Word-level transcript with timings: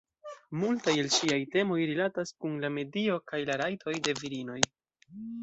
Multaj 0.61 0.93
el 1.01 1.09
ŝiaj 1.15 1.37
temoj 1.55 1.77
rilatas 1.91 2.33
kun 2.41 2.57
la 2.65 2.73
medio 2.79 3.19
kaj 3.33 3.43
la 3.51 3.59
rajtoj 3.65 3.95
de 4.09 4.19
virinoj. 4.25 4.59